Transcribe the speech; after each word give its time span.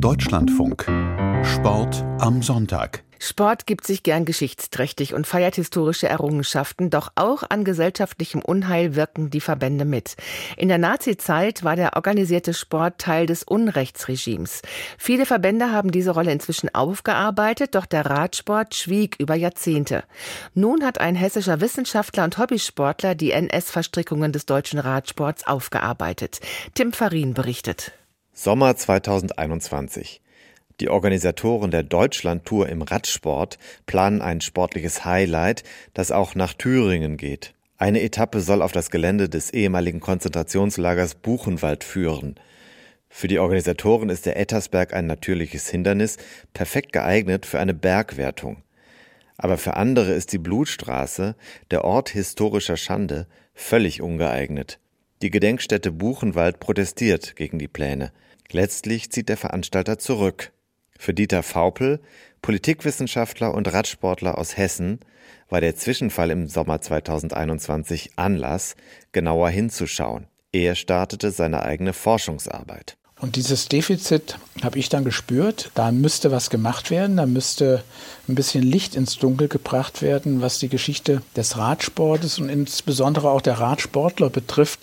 Deutschlandfunk. 0.00 0.86
Sport 1.42 2.04
am 2.20 2.40
Sonntag. 2.40 3.02
Sport 3.18 3.66
gibt 3.66 3.84
sich 3.84 4.04
gern 4.04 4.24
geschichtsträchtig 4.24 5.12
und 5.12 5.26
feiert 5.26 5.56
historische 5.56 6.08
Errungenschaften, 6.08 6.88
doch 6.88 7.10
auch 7.16 7.42
an 7.48 7.64
gesellschaftlichem 7.64 8.40
Unheil 8.40 8.94
wirken 8.94 9.30
die 9.30 9.40
Verbände 9.40 9.84
mit. 9.84 10.14
In 10.56 10.68
der 10.68 10.78
Nazizeit 10.78 11.64
war 11.64 11.74
der 11.74 11.96
organisierte 11.96 12.54
Sport 12.54 13.00
Teil 13.00 13.26
des 13.26 13.42
Unrechtsregimes. 13.42 14.62
Viele 14.98 15.26
Verbände 15.26 15.72
haben 15.72 15.90
diese 15.90 16.12
Rolle 16.12 16.30
inzwischen 16.30 16.72
aufgearbeitet, 16.72 17.74
doch 17.74 17.86
der 17.86 18.06
Radsport 18.06 18.76
schwieg 18.76 19.16
über 19.18 19.34
Jahrzehnte. 19.34 20.04
Nun 20.54 20.84
hat 20.84 21.00
ein 21.00 21.16
hessischer 21.16 21.60
Wissenschaftler 21.60 22.22
und 22.22 22.38
Hobbysportler 22.38 23.16
die 23.16 23.32
NS-Verstrickungen 23.32 24.30
des 24.30 24.46
deutschen 24.46 24.78
Radsports 24.78 25.44
aufgearbeitet. 25.44 26.38
Tim 26.74 26.92
Farin 26.92 27.34
berichtet. 27.34 27.92
Sommer 28.40 28.76
2021. 28.76 30.22
Die 30.78 30.88
Organisatoren 30.90 31.72
der 31.72 31.82
Deutschlandtour 31.82 32.68
im 32.68 32.82
Radsport 32.82 33.58
planen 33.84 34.22
ein 34.22 34.40
sportliches 34.40 35.04
Highlight, 35.04 35.64
das 35.92 36.12
auch 36.12 36.36
nach 36.36 36.54
Thüringen 36.54 37.16
geht. 37.16 37.52
Eine 37.78 38.00
Etappe 38.00 38.40
soll 38.40 38.62
auf 38.62 38.70
das 38.70 38.92
Gelände 38.92 39.28
des 39.28 39.50
ehemaligen 39.50 39.98
Konzentrationslagers 39.98 41.16
Buchenwald 41.16 41.82
führen. 41.82 42.36
Für 43.08 43.26
die 43.26 43.40
Organisatoren 43.40 44.08
ist 44.08 44.24
der 44.24 44.38
Ettersberg 44.38 44.94
ein 44.94 45.06
natürliches 45.06 45.68
Hindernis, 45.68 46.16
perfekt 46.54 46.92
geeignet 46.92 47.44
für 47.44 47.58
eine 47.58 47.74
Bergwertung. 47.74 48.62
Aber 49.36 49.58
für 49.58 49.74
andere 49.74 50.12
ist 50.12 50.32
die 50.32 50.38
Blutstraße, 50.38 51.34
der 51.72 51.82
Ort 51.82 52.10
historischer 52.10 52.76
Schande, 52.76 53.26
völlig 53.52 54.00
ungeeignet. 54.00 54.78
Die 55.22 55.30
Gedenkstätte 55.30 55.90
Buchenwald 55.90 56.60
protestiert 56.60 57.34
gegen 57.34 57.58
die 57.58 57.66
Pläne. 57.66 58.12
Letztlich 58.50 59.10
zieht 59.10 59.28
der 59.28 59.36
Veranstalter 59.36 59.98
zurück. 59.98 60.52
Für 60.98 61.14
Dieter 61.14 61.42
Faupel, 61.42 62.00
Politikwissenschaftler 62.40 63.54
und 63.54 63.72
Radsportler 63.72 64.38
aus 64.38 64.56
Hessen, 64.56 65.00
war 65.48 65.60
der 65.60 65.76
Zwischenfall 65.76 66.30
im 66.30 66.48
Sommer 66.48 66.80
2021 66.80 68.12
Anlass, 68.16 68.74
genauer 69.12 69.50
hinzuschauen. 69.50 70.26
Er 70.52 70.74
startete 70.74 71.30
seine 71.30 71.62
eigene 71.62 71.92
Forschungsarbeit. 71.92 72.96
Und 73.20 73.34
dieses 73.34 73.66
Defizit 73.66 74.38
habe 74.62 74.78
ich 74.78 74.88
dann 74.88 75.04
gespürt. 75.04 75.70
Da 75.74 75.90
müsste 75.90 76.30
was 76.30 76.50
gemacht 76.50 76.90
werden, 76.90 77.16
da 77.16 77.26
müsste 77.26 77.82
ein 78.28 78.36
bisschen 78.36 78.62
Licht 78.62 78.94
ins 78.94 79.18
Dunkel 79.18 79.48
gebracht 79.48 80.02
werden, 80.02 80.40
was 80.40 80.58
die 80.58 80.68
Geschichte 80.68 81.22
des 81.36 81.56
Radsportes 81.56 82.38
und 82.38 82.48
insbesondere 82.48 83.30
auch 83.30 83.40
der 83.40 83.54
Radsportler 83.54 84.30
betrifft, 84.30 84.80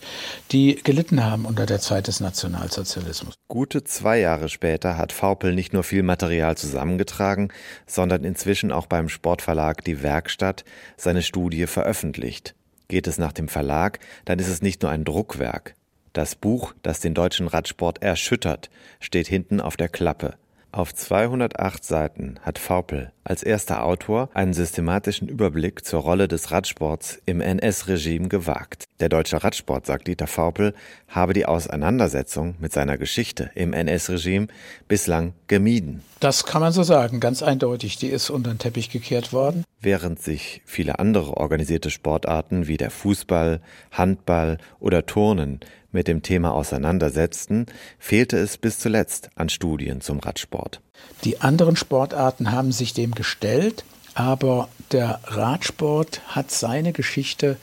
die 0.52 0.76
gelitten 0.84 1.24
haben 1.24 1.46
unter 1.46 1.66
der 1.66 1.80
Zeit 1.80 2.08
des 2.08 2.20
Nationalsozialismus. 2.20 3.36
Gute 3.48 3.84
zwei 3.86 4.20
Jahre 4.20 4.50
später 4.50 4.98
hat 4.98 5.14
Vaupel 5.14 5.54
nicht 5.54 5.72
nur 5.72 5.84
viel 5.84 6.04
Material 6.04 6.58
zusammengetragen, 6.58 7.54
sondern 7.88 8.26
inzwischen 8.26 8.72
auch 8.72 8.88
beim 8.88 9.08
Sportverlag 9.08 9.84
Die 9.86 10.04
Werkstatt 10.04 10.66
seine 10.98 11.22
Studie 11.22 11.68
veröffentlicht. 11.68 12.54
Geht 12.88 13.08
es 13.08 13.18
nach 13.18 13.32
dem 13.32 13.48
Verlag, 13.48 14.00
dann 14.26 14.40
ist 14.40 14.50
es 14.50 14.62
nicht 14.62 14.82
nur 14.82 14.92
ein 14.92 15.06
Druckwerk. 15.06 15.76
Das 16.16 16.34
Buch, 16.34 16.74
das 16.82 17.02
den 17.02 17.14
deutschen 17.14 17.50
Radsport 17.50 18.02
erschüttert, 18.02 18.70
steht 19.02 19.28
hinten 19.28 19.60
auf 19.60 19.76
der 19.76 19.90
Klappe. 19.90 20.36
Auf 20.72 20.96
208 20.96 21.84
Seiten 21.84 22.40
hat 22.42 22.58
Vaupel 22.58 23.12
als 23.26 23.44
erster 23.44 23.84
Autor 23.84 24.30
einen 24.34 24.54
systematischen 24.54 25.28
Überblick 25.28 25.84
zur 25.84 26.02
Rolle 26.02 26.30
des 26.30 26.52
Radsports 26.52 27.20
im 27.26 27.42
NS-Regime 27.42 28.30
gewagt. 28.30 28.86
Der 29.02 29.10
deutsche 29.10 29.44
Radsport, 29.44 29.86
sagt 29.86 30.08
Dieter 30.08 30.28
Vaupel, 30.28 30.74
habe 31.10 31.34
die 31.34 31.46
Auseinandersetzung 31.46 32.56
mit 32.60 32.72
seiner 32.72 32.98
Geschichte 32.98 33.52
im 33.56 33.74
NS-Regime 33.74 34.48
bislang 34.88 35.34
gemieden. 35.48 36.02
Das 36.22 36.46
kann 36.46 36.62
man 36.62 36.72
so 36.72 36.84
sagen, 36.84 37.20
ganz 37.20 37.44
eindeutig. 37.44 37.98
Die 37.98 38.08
ist 38.08 38.30
unter 38.30 38.52
den 38.52 38.60
Teppich 38.60 38.90
gekehrt 38.90 39.34
worden. 39.34 39.66
Während 39.82 40.22
sich 40.22 40.62
viele 40.66 41.00
andere 41.00 41.36
organisierte 41.36 41.90
Sportarten 41.90 42.68
wie 42.68 42.78
der 42.78 42.92
Fußball, 42.92 43.60
Handball 43.92 44.60
oder 44.80 45.06
Turnen 45.06 45.60
mit 45.96 46.08
dem 46.08 46.22
Thema 46.22 46.54
auseinandersetzten, 46.54 47.66
fehlte 47.98 48.38
es 48.38 48.58
bis 48.58 48.78
zuletzt 48.78 49.30
an 49.36 49.50
Studien 49.50 50.02
zum 50.02 50.20
Radsport. 50.20 50.82
Die 51.24 51.42
anderen 51.42 51.76
Sportarten 51.76 52.52
haben 52.52 52.72
sich 52.72 52.94
dem 52.94 53.15
gestellt, 53.16 53.84
aber 54.14 54.70
der 54.92 55.20
Radsport 55.26 56.22
hat 56.28 56.52
seine 56.52 56.94
Geschichte 56.94 57.58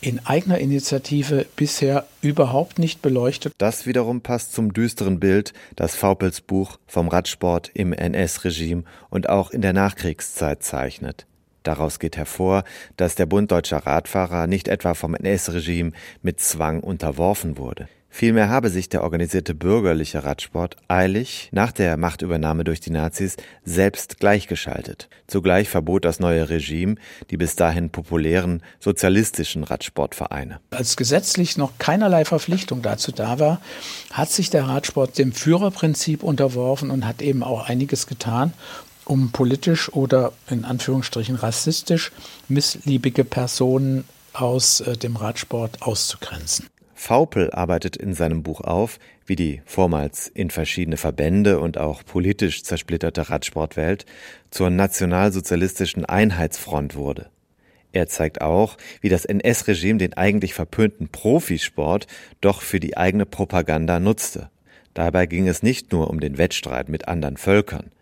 in 0.00 0.24
eigener 0.26 0.58
Initiative 0.58 1.46
bisher 1.56 2.06
überhaupt 2.20 2.78
nicht 2.78 3.02
beleuchtet. 3.02 3.52
Das 3.58 3.86
wiederum 3.86 4.20
passt 4.20 4.52
zum 4.52 4.72
düsteren 4.72 5.18
Bild, 5.18 5.52
das 5.76 6.00
Vaupels 6.00 6.40
Buch 6.40 6.78
vom 6.86 7.08
Radsport 7.08 7.70
im 7.74 7.92
NS-Regime 7.92 8.84
und 9.10 9.28
auch 9.28 9.50
in 9.50 9.60
der 9.60 9.72
Nachkriegszeit 9.72 10.62
zeichnet. 10.62 11.26
Daraus 11.64 11.98
geht 11.98 12.16
hervor, 12.16 12.64
dass 12.96 13.16
der 13.16 13.26
Bund 13.26 13.50
deutscher 13.50 13.78
Radfahrer 13.78 14.46
nicht 14.46 14.68
etwa 14.68 14.94
vom 14.94 15.14
NS-Regime 15.14 15.92
mit 16.22 16.40
Zwang 16.40 16.80
unterworfen 16.80 17.58
wurde. 17.58 17.88
Vielmehr 18.10 18.48
habe 18.48 18.70
sich 18.70 18.88
der 18.88 19.04
organisierte 19.04 19.54
bürgerliche 19.54 20.24
Radsport 20.24 20.76
eilig 20.88 21.50
nach 21.52 21.72
der 21.72 21.96
Machtübernahme 21.96 22.64
durch 22.64 22.80
die 22.80 22.90
Nazis 22.90 23.36
selbst 23.64 24.18
gleichgeschaltet. 24.18 25.08
Zugleich 25.26 25.68
verbot 25.68 26.04
das 26.04 26.18
neue 26.18 26.48
Regime 26.48 26.96
die 27.30 27.36
bis 27.36 27.54
dahin 27.54 27.90
populären 27.90 28.62
sozialistischen 28.80 29.62
Radsportvereine. 29.62 30.60
Als 30.70 30.96
gesetzlich 30.96 31.56
noch 31.56 31.72
keinerlei 31.78 32.24
Verpflichtung 32.24 32.82
dazu 32.82 33.12
da 33.12 33.38
war, 33.38 33.60
hat 34.10 34.30
sich 34.30 34.50
der 34.50 34.64
Radsport 34.64 35.18
dem 35.18 35.32
Führerprinzip 35.32 36.22
unterworfen 36.22 36.90
und 36.90 37.06
hat 37.06 37.22
eben 37.22 37.42
auch 37.42 37.68
einiges 37.68 38.06
getan, 38.06 38.52
um 39.04 39.32
politisch 39.32 39.92
oder 39.92 40.32
in 40.50 40.64
Anführungsstrichen 40.64 41.36
rassistisch 41.36 42.12
missliebige 42.48 43.24
Personen 43.24 44.04
aus 44.32 44.80
äh, 44.80 44.96
dem 44.96 45.16
Radsport 45.16 45.82
auszugrenzen. 45.82 46.66
Vaupel 47.00 47.52
arbeitet 47.52 47.96
in 47.96 48.12
seinem 48.12 48.42
Buch 48.42 48.60
auf, 48.60 48.98
wie 49.24 49.36
die 49.36 49.62
vormals 49.64 50.26
in 50.26 50.50
verschiedene 50.50 50.96
Verbände 50.96 51.60
und 51.60 51.78
auch 51.78 52.04
politisch 52.04 52.64
zersplitterte 52.64 53.30
Radsportwelt 53.30 54.04
zur 54.50 54.70
nationalsozialistischen 54.70 56.04
Einheitsfront 56.04 56.96
wurde. 56.96 57.30
Er 57.92 58.08
zeigt 58.08 58.40
auch, 58.40 58.76
wie 59.00 59.08
das 59.08 59.24
NS-Regime 59.24 59.98
den 59.98 60.14
eigentlich 60.14 60.54
verpönten 60.54 61.08
Profisport 61.08 62.06
doch 62.40 62.62
für 62.62 62.80
die 62.80 62.96
eigene 62.96 63.26
Propaganda 63.26 64.00
nutzte. 64.00 64.50
Dabei 64.92 65.26
ging 65.26 65.46
es 65.46 65.62
nicht 65.62 65.92
nur 65.92 66.10
um 66.10 66.18
den 66.18 66.36
Wettstreit 66.36 66.88
mit 66.88 67.06
anderen 67.06 67.36
Völkern. 67.36 67.92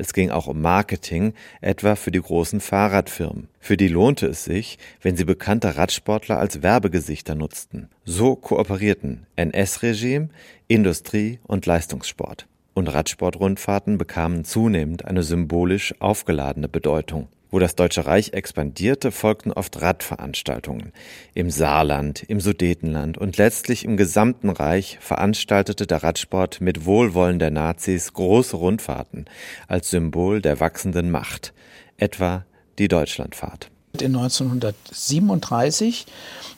Es 0.00 0.14
ging 0.14 0.30
auch 0.30 0.46
um 0.46 0.62
Marketing, 0.62 1.34
etwa 1.60 1.94
für 1.94 2.10
die 2.10 2.22
großen 2.22 2.60
Fahrradfirmen. 2.60 3.48
Für 3.58 3.76
die 3.76 3.88
lohnte 3.88 4.28
es 4.28 4.44
sich, 4.44 4.78
wenn 5.02 5.14
sie 5.14 5.26
bekannte 5.26 5.76
Radsportler 5.76 6.38
als 6.38 6.62
Werbegesichter 6.62 7.34
nutzten. 7.34 7.90
So 8.06 8.34
kooperierten 8.34 9.26
NS-Regime, 9.36 10.30
Industrie 10.68 11.38
und 11.46 11.66
Leistungssport. 11.66 12.46
Und 12.72 12.88
Radsportrundfahrten 12.88 13.98
bekamen 13.98 14.46
zunehmend 14.46 15.04
eine 15.04 15.22
symbolisch 15.22 15.94
aufgeladene 16.00 16.70
Bedeutung. 16.70 17.28
Wo 17.50 17.58
das 17.58 17.74
Deutsche 17.74 18.06
Reich 18.06 18.32
expandierte, 18.32 19.10
folgten 19.10 19.52
oft 19.52 19.80
Radveranstaltungen. 19.80 20.92
Im 21.34 21.50
Saarland, 21.50 22.22
im 22.22 22.40
Sudetenland 22.40 23.18
und 23.18 23.36
letztlich 23.38 23.84
im 23.84 23.96
gesamten 23.96 24.50
Reich 24.50 24.98
veranstaltete 25.00 25.86
der 25.86 26.02
Radsport 26.02 26.60
mit 26.60 26.84
Wohlwollen 26.84 27.40
der 27.40 27.50
Nazis 27.50 28.12
große 28.12 28.56
Rundfahrten 28.56 29.26
als 29.66 29.90
Symbol 29.90 30.40
der 30.40 30.60
wachsenden 30.60 31.10
Macht, 31.10 31.52
etwa 31.96 32.44
die 32.78 32.88
Deutschlandfahrt. 32.88 33.68
In 33.94 34.14
1937 34.14 36.06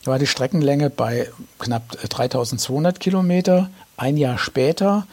war 0.05 0.19
die 0.19 0.27
Streckenlänge 0.27 0.91
bei 0.91 1.31
knapp 1.59 1.91
3200 2.09 3.01
Kilometer. 3.01 3.71
Ein 3.97 4.19
Jahr 4.19 4.37
später, 4.37 5.07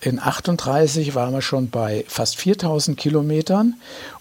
in 0.00 0.18
38, 0.18 1.14
waren 1.14 1.32
wir 1.32 1.42
schon 1.42 1.70
bei 1.70 2.04
fast 2.08 2.36
4000 2.36 2.98
Kilometern. 2.98 3.74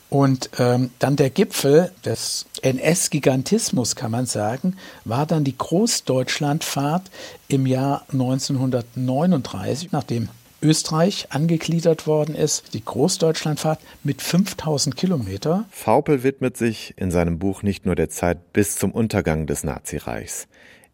Und 0.10 0.50
ähm, 0.58 0.90
dann 0.98 1.16
der 1.16 1.30
Gipfel 1.30 1.92
des 2.04 2.48
NS-Gigantismus, 2.64 3.96
kann 3.96 4.12
man 4.12 4.26
sagen, 4.26 4.76
war 5.06 5.28
dann 5.28 5.44
die 5.44 5.58
Großdeutschlandfahrt 5.58 7.12
im 7.48 7.68
Jahr 7.68 8.04
1939, 8.12 9.92
nachdem 9.92 10.30
Österreich 10.62 11.28
angegliedert 11.30 12.08
worden 12.08 12.36
ist, 12.36 12.74
die 12.74 12.84
Großdeutschlandfahrt 12.84 13.80
mit 14.04 14.22
5000 14.22 14.96
Kilometer. 14.96 15.66
Vaupel 15.72 16.24
widmet 16.24 16.58
sich 16.58 16.96
in 16.98 17.12
seinem 17.12 17.40
Buch 17.40 17.64
nicht 17.64 17.86
nur 17.86 17.96
der 17.96 18.10
Zeit 18.10 18.52
bis 18.52 18.76
zum 18.76 18.92
Untergang 18.92 19.48
des 19.48 19.64
Nazireichs. 19.64 20.48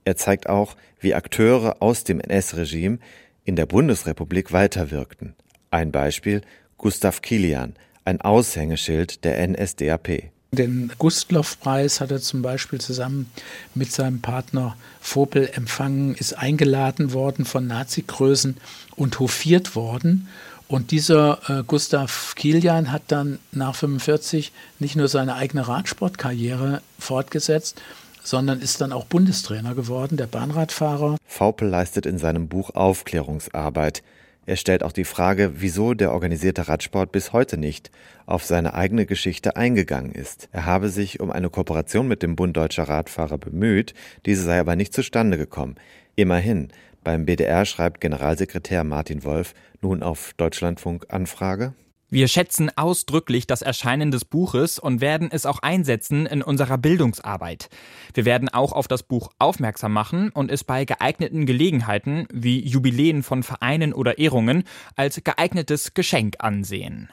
Er 0.04 0.18
zeigt 0.18 0.48
auch, 0.48 0.76
wie 1.00 1.16
Akteure 1.16 1.82
aus 1.82 2.04
dem 2.04 2.20
NS-Regime 2.20 3.00
in 3.44 3.56
der 3.56 3.66
Bundesrepublik 3.66 4.52
weiterwirkten. 4.52 5.36
Ein 5.72 5.92
Beispiel 5.92 6.42
Gustav 6.78 7.22
Kilian, 7.22 7.76
ein 8.06 8.22
Aushängeschild 8.22 9.24
der 9.26 9.46
NSDAP. 9.48 10.32
Den 10.52 10.92
Gustloff-Preis 10.98 12.00
hat 12.00 12.12
er 12.12 12.22
zum 12.22 12.42
Beispiel 12.42 12.80
zusammen 12.80 13.30
mit 13.74 13.92
seinem 13.92 14.22
Partner 14.22 14.78
Vopel 15.02 15.50
empfangen, 15.54 16.16
ist 16.16 16.38
eingeladen 16.38 17.12
worden 17.12 17.44
von 17.44 17.68
Nazi-Größen 17.68 18.56
und 18.96 19.20
hofiert 19.20 19.76
worden. 19.76 20.30
Und 20.68 20.92
dieser 20.92 21.40
äh, 21.50 21.64
Gustav 21.64 22.34
Kilian 22.36 22.92
hat 22.92 23.04
dann 23.10 23.40
nach 23.52 23.76
45 23.76 24.52
nicht 24.80 24.96
nur 24.96 25.10
seine 25.10 25.36
eigene 25.36 25.68
Radsportkarriere 25.68 26.82
fortgesetzt, 26.98 27.82
sondern 28.24 28.62
ist 28.62 28.82
dann 28.82 28.92
auch 28.92 29.06
Bundestrainer 29.06 29.76
geworden, 29.76 30.18
der 30.18 30.28
Bahnradfahrer. 30.28 31.18
Vaupel 31.28 31.68
leistet 31.68 32.06
in 32.06 32.18
seinem 32.18 32.48
Buch 32.48 32.72
Aufklärungsarbeit. 32.74 34.02
Er 34.46 34.58
stellt 34.58 34.84
auch 34.84 34.92
die 34.92 35.06
Frage, 35.06 35.54
wieso 35.56 35.94
der 35.96 36.12
organisierte 36.12 36.68
Radsport 36.68 37.12
bis 37.12 37.34
heute 37.34 37.58
nicht 37.58 37.90
auf 38.28 38.44
seine 38.44 38.76
eigene 38.76 39.06
Geschichte 39.06 39.56
eingegangen 39.56 40.12
ist. 40.12 40.50
Er 40.52 40.66
habe 40.66 40.90
sich 40.90 41.20
um 41.20 41.32
eine 41.32 41.50
Kooperation 41.50 42.08
mit 42.08 42.22
dem 42.22 42.36
Bund 42.36 42.56
Deutscher 42.56 42.84
Radfahrer 42.84 43.38
bemüht, 43.38 43.94
diese 44.26 44.44
sei 44.44 44.60
aber 44.60 44.76
nicht 44.76 44.94
zustande 44.94 45.38
gekommen. 45.38 45.76
Immerhin, 46.16 46.70
beim 47.04 47.26
BDR 47.26 47.66
schreibt 47.66 48.02
Generalsekretär 48.02 48.84
Martin 48.84 49.24
Wolf 49.24 49.54
nun 49.82 50.04
auf 50.04 50.34
Deutschlandfunk 50.38 51.08
Anfrage. 51.10 51.74
Wir 52.10 52.28
schätzen 52.28 52.70
ausdrücklich 52.76 53.48
das 53.48 53.64
Erscheinen 53.64 54.12
des 54.12 54.26
Buches 54.26 54.78
und 54.78 55.02
werden 55.02 55.30
es 55.32 55.48
auch 55.48 55.60
einsetzen 55.60 56.28
in 56.28 56.44
unserer 56.44 56.78
Bildungsarbeit. 56.78 57.70
Wir 58.14 58.26
werden 58.26 58.48
auch 58.48 58.74
auf 58.74 58.88
das 58.88 59.02
Buch 59.02 59.32
aufmerksam 59.40 59.94
machen 59.94 60.30
und 60.30 60.52
es 60.52 60.64
bei 60.64 60.86
geeigneten 60.86 61.48
Gelegenheiten 61.48 62.28
wie 62.32 62.60
Jubiläen 62.60 63.24
von 63.24 63.42
Vereinen 63.42 63.92
oder 63.92 64.20
Ehrungen 64.20 64.66
als 64.96 65.24
geeignetes 65.24 65.96
Geschenk 65.96 66.36
ansehen. 66.40 67.10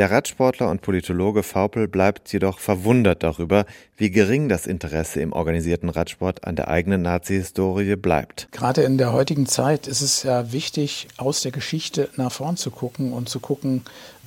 Der 0.00 0.10
Radsportler 0.10 0.70
und 0.70 0.80
Politologe 0.80 1.42
Vaupel 1.42 1.86
bleibt 1.86 2.32
jedoch 2.32 2.58
verwundert 2.58 3.22
darüber, 3.22 3.66
wie 3.98 4.10
gering 4.10 4.48
das 4.48 4.66
Interesse 4.66 5.20
im 5.20 5.34
organisierten 5.34 5.90
Radsport 5.90 6.44
an 6.44 6.56
der 6.56 6.68
eigenen 6.68 7.02
Nazi-Historie 7.02 7.96
bleibt. 7.96 8.48
Gerade 8.50 8.80
in 8.80 8.96
der 8.96 9.12
heutigen 9.12 9.44
Zeit 9.44 9.86
ist 9.86 10.00
es 10.00 10.22
ja 10.22 10.52
wichtig, 10.52 11.08
aus 11.18 11.42
der 11.42 11.52
Geschichte 11.52 12.08
nach 12.16 12.32
vorn 12.32 12.56
zu 12.56 12.70
gucken 12.70 13.12
und 13.12 13.28
zu 13.28 13.40
gucken, 13.40 13.82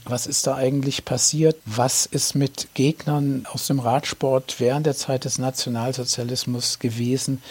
was 0.05 0.27
ist 0.27 0.45
da 0.45 0.53
eigentlich 0.53 1.05
passiert? 1.05 1.55
Was 1.65 2.05
ist 2.05 2.35
mit 2.35 2.67
Gegnern 2.75 3.47
aus 3.51 3.65
dem 3.65 3.79
Radsport 3.79 4.59
während 4.59 4.85
der 4.85 4.95
Zeit 4.95 5.25
des 5.25 5.39
Nationalsozialismus 5.39 6.77
gewesen? 6.77 7.41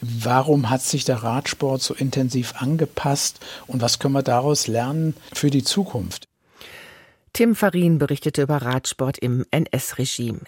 Warum 0.00 0.70
hat 0.70 0.82
sich 0.82 1.04
der 1.04 1.24
Radsport 1.24 1.82
so 1.82 1.94
intensiv 1.94 2.54
angepasst? 2.58 3.40
Und 3.66 3.82
was 3.82 3.98
können 3.98 4.14
wir 4.14 4.22
daraus 4.22 4.68
lernen 4.68 5.16
für 5.32 5.50
die 5.50 5.64
Zukunft? 5.64 6.28
Tim 7.34 7.54
Farin 7.54 7.96
berichtete 7.96 8.42
über 8.42 8.58
Radsport 8.58 9.16
im 9.16 9.46
NS-Regime. 9.50 10.40